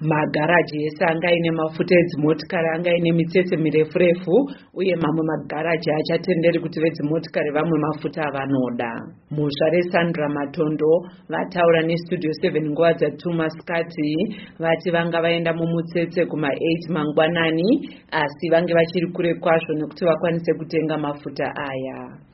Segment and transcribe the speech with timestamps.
[0.00, 4.34] magaraji ese anga aine mafuta edzimotikari anga aine mitsetse mirefu refu
[4.74, 8.92] uye mamwe magaraji achatenderi kuti vedzimotikari vamwe mafuta avanoda.
[9.30, 10.90] Mhosva resandra matondo
[11.28, 14.10] vataura nestudio 7 nguva dza2 masikati
[14.58, 17.68] vati vanga vaenda mumutsetse kuma8 mangwanani
[18.10, 22.29] asi vange vachiri kure kwazvo nekuti vakwanise kutenga mafuta aya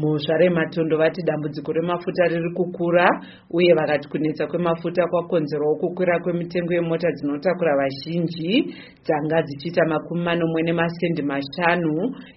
[0.00, 3.06] mhosva rematondo vati dambudziko remafuta riri kukura
[3.50, 8.74] uye vakati kunetsa kwemafuta kwakonzerawo kukwira kwemitengo yemota dzinotakura vazhinji
[9.04, 11.92] dzanga dzichiita makumi manomwe nemasendi mashanu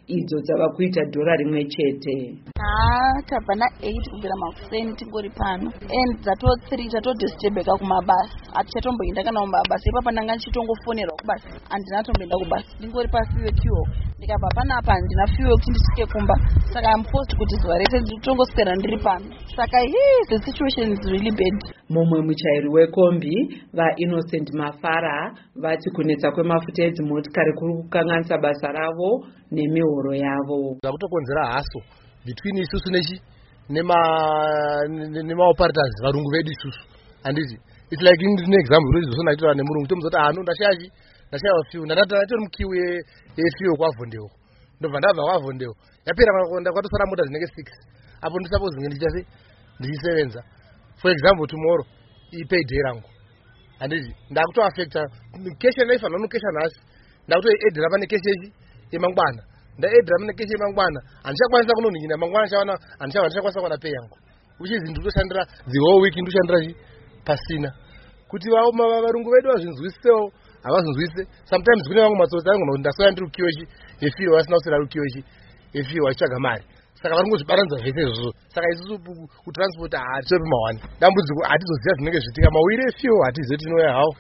[0.08, 2.16] idzo dzava kuita dhora rimwe chete.
[2.60, 8.36] Haa tabva na8 kubvira makuseni tingori pano and dzato3 tatodistebeka kumabasa.
[8.54, 11.50] Hatichatomboenda kana kumabasa ipapa ndanga ndichitongofonerwa kubasa.
[11.70, 12.70] Handina tomboenda kubasa.
[12.80, 13.88] Ndingori pasi vekiwo
[14.24, 16.36] ndikabva panapa handina fiwe kuti ndisvike kumba.
[16.74, 19.26] Saka forced kuti zuva rese nditongoswera ndiri pano.
[19.56, 21.58] Saka hii the situation is really bad.
[21.90, 23.36] Mumwe muchairi wekombi
[23.74, 30.78] vainnocent mafara vati kunetsa kwemafuta edzimotikari kuri kukanganisa basa ravo nemihoro yavo.
[30.84, 31.80] Zvakutokonzera haso
[32.26, 33.22] between isusu nechi
[35.30, 36.84] nemaoperators varungu vedu isusu.
[37.24, 37.58] Handiti
[37.92, 39.88] its like ndine example kuti zvozvo ndaitaura nemurungu.
[39.88, 40.44] Tomuzoti hano
[41.34, 42.74] ndashayachi ndashaiwa fiu ndatori mukiu
[43.38, 44.28] yefiu kwavhondeo
[44.80, 45.74] ndobva ndabva kwavhondeo
[46.06, 46.32] yapera
[46.74, 47.68] kwatosara mota dzinenge six.
[48.22, 49.22] Apo ndisapozi nge ndichase
[49.80, 50.42] ndichisevenza.
[51.02, 51.86] For example tomorrow
[52.32, 53.10] ipayday rangu.
[53.80, 55.02] Handiti ndakutoafecta
[55.60, 56.80] keshe ndaifanira nokesha nhasi
[57.28, 58.50] ndakutoedhera pane keshe echi
[58.92, 59.42] yemangwana
[59.78, 62.48] ndaedhera pane keshe yemangwana handichakwanisa kunonhinyina mangwana.
[62.48, 64.18] Chavana handichakwanisa kuwana pay yangu.
[64.60, 66.72] Uchizi ndikutoshandira the whole week ndikutoshandira chi
[67.26, 67.70] pasina.
[68.30, 70.32] Kuti varungu vedu vazvinzwisisewo
[70.64, 73.64] havazonzwise sometimes kune vamwe matsotsi angona kuti ndaswera ndiri kukiwechi
[74.04, 75.22] yefiwa vasina kuswera kukiwechi
[75.76, 76.64] yefiwa vachitsvaga mari.
[77.00, 78.32] Saka vari kungozvibaranidza zvese izvozvo.
[78.54, 78.94] Saka isusu
[79.44, 84.12] kutransport hatitori mawani dambudziko hatizoziva zvinenge zvitika mawiri efiwo hatizivi tinouya hawo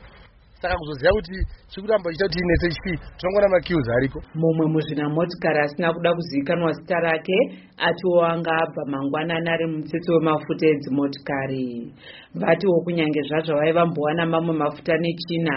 [0.64, 1.36] saka kuzoziva kuti
[1.72, 4.18] chikuramba chiita kuti inese chii tinongona makius ariko?
[4.40, 7.38] Mumwe muzvinamotikari asina kuda kuzivikanwa zita rake
[7.78, 11.94] atiwo anga abva mangwanani ari mutsetse wemafuta edzimotikari.
[12.42, 15.56] Vatiwo kunyange zvazvo vaivambowana mamwe mafuta nechina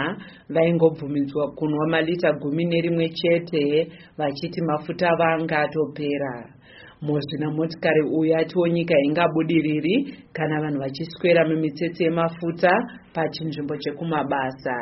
[0.55, 3.65] vaingobvumidzwa kunwa malita gumi nerimwe chete
[4.19, 6.57] vachiti mafuta vanga atopera
[7.07, 9.95] muzvinamotikari uyu atiwo nyika ingabudiriri
[10.33, 12.71] kana vanhu vachiswera mimitsetse yemafuta
[13.15, 14.77] pachinzvimbo chekumabasa.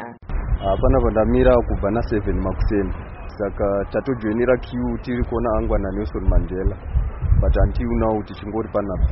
[0.80, 2.92] Panapa ndamira kubva na7 makuseni.
[3.38, 4.68] Saka tatojoinera q
[5.02, 6.76] tiri kuona angwa nanelson mandela
[7.40, 9.08] but until now tichingori panapa.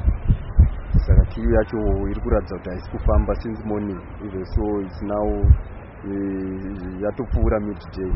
[1.06, 1.78] Saka q yacho
[2.10, 5.26] iri kuratidza kuti haisi kufamba since morning even so its now
[6.08, 8.12] eh, yatopfuura midday.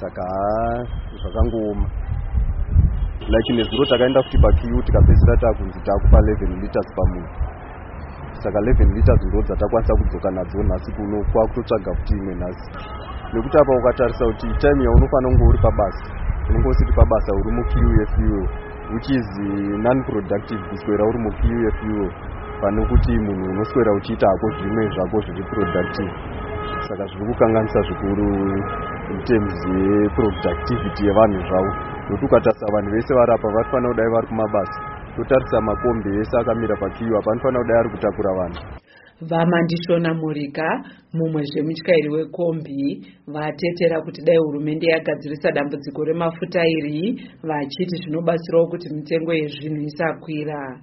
[0.00, 0.84] Saka ha
[1.22, 1.86] zvakangooma
[3.26, 7.28] like nezuro takaenda kuti pakiu tikapedzisira taakunzi taakupa 11 liters pamunhu
[8.42, 12.70] saka 11 liters ndo dzatakwanisa kudzoka nadzo nhasi kuno kwakutotsvaga kuti imwe nhasi
[13.32, 16.04] nekuti apa ukatarisa kuti time yaunofanira kunge uri pabasa
[16.48, 18.46] unenge usiri pabasa uri mukiu yefuel
[18.92, 19.26] which is
[19.84, 22.10] non productive kuswera uri mukiu yefuel
[22.60, 26.12] pane kuti munhu unoswera uchiita hako zvimwe zvako zviri productive.
[26.88, 28.28] Saka zviri kukanganisa zvikuru
[29.14, 31.72] interms yeproductivity yevanhu zvavo.
[32.08, 34.78] Nokuti ukatarisa vanhu vese vari apa vatifanira kudai vari kumabasa.
[35.16, 38.60] Totarisa makombi ese akamira pakiu apa anofanira kudai ari kutakura vanhu
[39.20, 48.66] vamandishona murika mumwe zvemutyairi wekombi vatetera kuti dai hurumende yagadzirisa dambudziko remafuta iri vachiti zvinobatsirawo
[48.70, 50.80] kuti mitengo yezvinhu isakwira.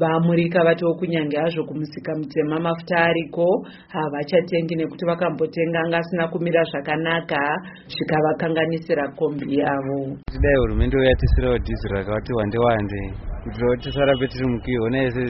[0.00, 7.40] Vamurika vatiwo kunyange hazvo kumusika mutema mafuta ariko havachatengi nekuti vakambotenga anga asina kumira zvakanaka
[7.88, 10.00] zvikavakanganisira kombi yavo.
[10.26, 13.00] Kuti dai hurumende uyatisirawo dhiziri rakavati wande wande
[13.42, 15.24] kuitira kuti tisarambe tiri mukuiona ese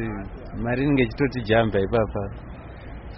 [0.62, 2.22] mari inenge ichitoti jamba ipapa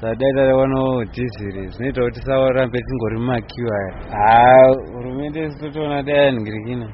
[0.00, 6.16] saka dai tatawanawo dhiziri zvinoita kuti tisarambe tingori mumakiu aya haa hurumende isi totoona dai
[6.24, 6.88] yanhingirikina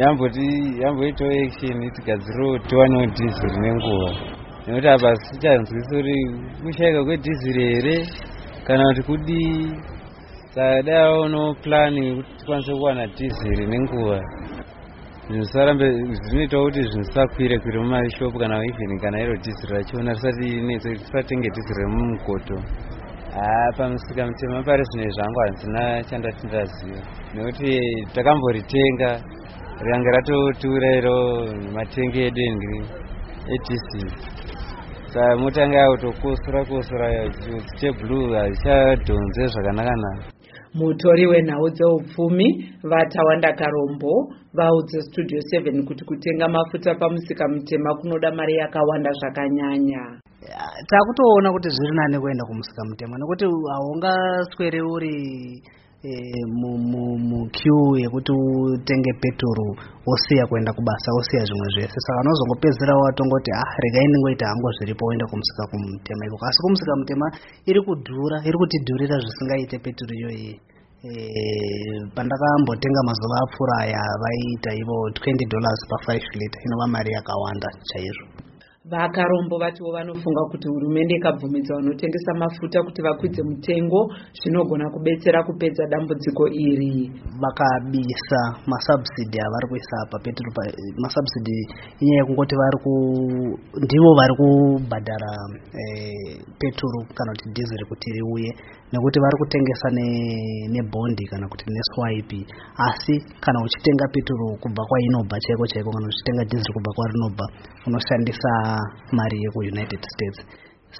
[0.00, 0.46] yamboti
[0.82, 4.10] yamboitawo action tigadziriwo tiwanewo dhiziri nenguva.
[4.66, 6.16] Nekuti apa sichanzwisi uri
[6.62, 8.06] kushaika kwedhiziri here?
[8.66, 9.72] Kana kuti kudii
[10.54, 14.20] saka dai aonawo plani yekuti tikwanise kuwana dhiziri nenguva
[15.26, 15.86] zvinhu zvisarambe
[16.24, 21.48] zvinoitawo kuti zvinhu zvisakwire kwire mumashopu kana even kana iro dhiziri rachiona risati inetse tisatenge
[21.54, 22.56] dhiziri remumukoto
[23.34, 27.00] haa pamusika mutema pari izvi zvangu hanzina chandati ndaziva
[27.34, 27.70] nekuti
[28.14, 29.10] takamboritenga
[29.82, 31.18] rikange ratotiura iro
[31.74, 32.80] matenge edu endiri
[33.54, 34.10] edhiziri
[35.12, 37.06] saka motanga yakutokosora kosora
[37.66, 40.35] chiteblue hazichadhonze zvakanaka-naka
[40.78, 42.46] mutori wenhau dzeupfumi
[42.82, 44.12] vatawanda karombo
[44.54, 50.20] vaudze studio 7 kuti kutenga mafuta pamusika mutema kunoda mari yakawanda zvakanyanya.
[50.88, 55.16] Takutoona kuti zviri nani kuenda kumusika mutema nekuti haungaswere uri
[57.30, 59.68] muqueue yekuti utenge peturu
[60.06, 61.98] wosiya kuenda kubasa wosiya zvimwe zvese.
[62.06, 67.26] Saka unozongopedzisira watongoti ah regai ndingoita hangu zviripo woenda kumusika kumutema ikoko asi kumusika mutema
[67.66, 70.60] iri kudhura iri kutidhurira zvisingaite peturu iyoyi.
[71.06, 76.60] Eh, pandakambotenga mazuva apfuura aya vaiita ivo 20 dollars pa5 liter.
[76.66, 78.35] Inova mari yakawanda chaizvo
[78.90, 84.00] vakarombo vatiwo vanofunga kuti hurumende ikabvumidza vanotengesa mafuta kuti vakwidze mutengo
[84.38, 87.10] zvinogona kubetsera kupedza dambudziko iri.
[87.42, 90.52] Vakabisa masubsidi avari kuisa papetro
[91.02, 91.56] masubsidi
[92.00, 92.92] inyaya yekungoti vari ku
[93.84, 95.32] ndivo vari kubhadhara
[95.80, 98.50] eh, peturu kana kuti dhizeri kuti riuye
[98.92, 102.40] nekuti vari kutengesa ne- nebondi kana kuti neswipe
[102.88, 107.44] asi kana uchitenga peturu kubva kwainobva chaiko chaiko kana uchitenga dhizeri kubva kwarinobva
[107.86, 108.50] unoshandisa
[109.12, 110.40] mari yekuunited states.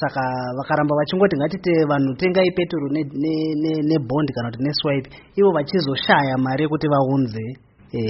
[0.01, 0.23] Saka
[0.59, 3.17] vakaramba vachingoti ngatite vanhu tengai peturu nebondi
[3.63, 5.09] ne, ne, ne kana kuti neswipe
[5.39, 7.45] ivo vachizoshaya mari yekuti vaunze
[7.93, 8.01] e,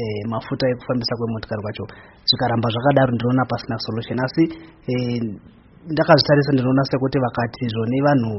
[0.00, 1.84] e, mafuta ekufambisa kwemotikari kwacho.
[2.28, 4.18] Zvikaramba zvakadaro ndinoona pasina solution.
[4.24, 4.44] Asi
[4.90, 4.94] e,
[5.92, 8.32] ndakazvitarisa ndinoona sekuti vakati zvoni vanhu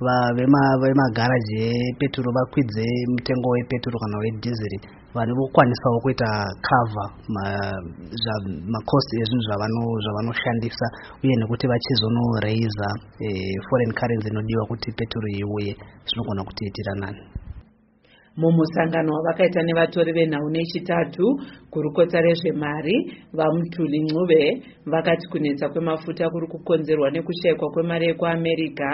[0.00, 1.58] vemagaraji
[1.90, 4.78] epeturu vakwidze mutengo wepeturu kana wedhizeri
[5.14, 6.28] vanhu vokwanisawo kuita
[6.68, 7.08] cover
[8.74, 10.86] macost ezvinhu zvavano- zvavanoshandisa
[11.22, 12.88] uye nekuti vachizonoreiza
[13.20, 15.72] eh, foreign currency inodiwa kuti peturu iuye
[16.06, 17.43] zvinogona kutiitira nani
[18.36, 21.24] mumusangano wavakaita nevatori venhau nechitatu
[21.72, 22.96] gurukota rezvemari
[23.32, 28.90] vamutuli ncube vakati kunetsa kwemafuta kuri kukonzerwa nekushayikwa kwemari yekuamerica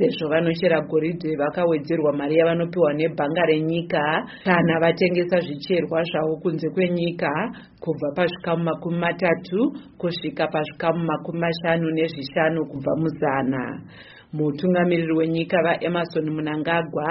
[0.00, 4.02] sezvo vanochera goridhe vakawedzerwa mari yavanopiwa nebhanga renyika.
[4.44, 7.30] Kana vatengesa zvicherwa zvavo kunze kwenyika
[7.80, 9.58] kubva pazvikamu makumi matatu
[9.98, 13.80] kusvika pazvikamu makumi mashanu nezvishanu kubva muzana.
[14.32, 17.08] Mutungamiriri wenyika vaemarson munangagwa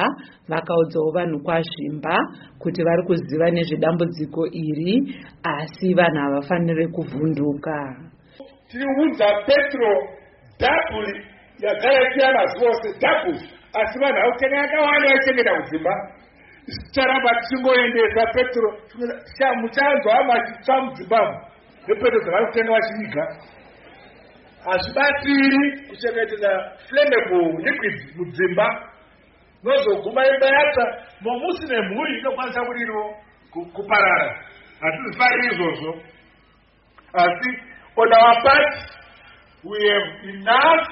[0.47, 2.15] vakaudzawo vanhu kwazvimba
[2.59, 4.95] kuti vari kuziva nezvedambudziko iri
[5.43, 7.75] asi vanhu havafaniri kuvhunduka.
[8.71, 9.91] Tiriunza petro
[10.61, 11.13] dhabhuri
[11.59, 13.41] yagara ichiya mazuva ose dhabhuri
[13.79, 15.93] asi vanhu vakutenga yakawanda vaichengeta kudzimba
[16.69, 18.67] ticharamba tichingoendesa petro.
[19.61, 21.37] Muchanzwa machitsva muzimbabwe
[21.87, 23.23] nepetro dzavari kutenga vachiviga
[24.65, 26.51] hazvibatiri kuchengetedza
[26.87, 28.67] flammable liquids mudzimba.
[29.63, 30.85] Nozoguma imba yatsva
[31.21, 33.15] momusi nemhuri inokwanisa kudiniwo
[33.73, 34.43] kuparara.
[34.81, 36.01] Hatizifariri izvozvo.
[37.13, 37.49] Asi
[37.95, 38.73] on our part
[39.63, 40.87] we have enough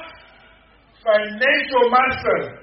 [1.04, 2.60] financial muscle.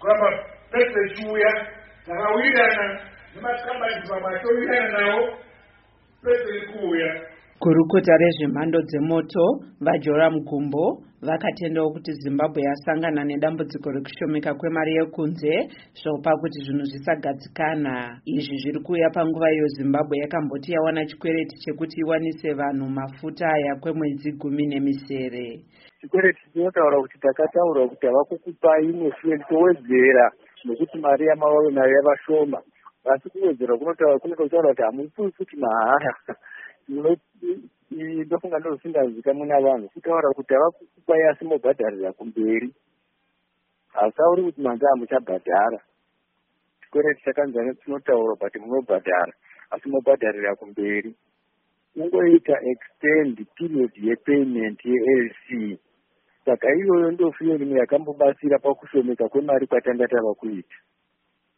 [0.00, 0.28] Kuramba
[0.70, 1.77] petro ichiuya
[2.08, 3.00] takawirirana
[4.36, 5.38] atowirirana nawo
[6.22, 7.10] petro iri kuuya
[7.60, 9.44] gurukota rezvemhando dzemoto
[9.80, 15.52] vajoram gumbo vakatendawo kuti zimbabwe yasangana nedambudziko rekushomeka kwemari yekunze
[16.00, 18.20] zvopa kuti zvinhu zvisagadzikana.
[18.24, 24.32] Izvi zviri kuuya panguva iyo zimbabwe yakamboti yawana chikwereti chekuti iwanise vanhu mafuta aya kwemwedzi
[24.32, 25.60] gumi nemisere.
[26.00, 30.30] Chikwereti chinotaura kuti takataura kuti hava kukupai nefuel towedzera
[30.64, 32.62] nekuti mari yamavave nayo yavashoma.
[33.04, 36.14] Asi kuwedzera kunotaura kuti hamupiwi futi mahara
[37.90, 42.74] ndofunga ndozvisingazikamwe navanhu kutaura kuti hava kukupai asi mobhadharira kumberi.
[43.92, 45.80] Hausauri kuti manzi hamuchabhadhara.
[46.80, 49.32] Chikwereti chakanzana chinotaura but munobhadhara
[49.70, 51.14] asi mobhadharira kumberi.
[51.96, 55.78] Ungoita extend period yepayment yelc
[56.48, 60.76] saka iyoyo ndofiyerimu yakambobatsira pakushomeka kwemari kwatanga tava kuita.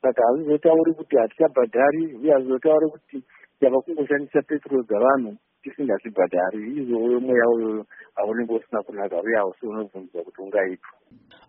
[0.03, 3.17] Saka hazvizotauri kuti hatichabhadhari uye hazvizotauri kuti
[3.61, 10.43] tava kungoshandisa petrol dzavanhu tisingazvibhadhari izvoyo mweya uyoyo haunenge usina kunaka uye hausi unobvunzwa kuti
[10.43, 10.91] ungaitwa.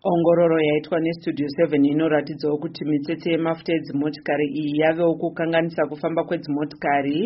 [0.04, 7.18] Ongororo yaitwa nestudio 7 inoratidzawo kuti mitsetse yemafuta edzimotikari iyi yavewo kukanganisa kufamba kwedzimotikari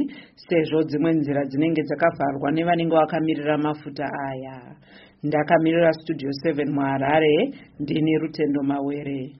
[0.48, 4.76] sezvo dzimwe nzira dzinenge dzakavharwa nevanenge vakamirira mafuta aya
[5.26, 9.30] ndakamirira studio 7 muharare ndini rutendo mawere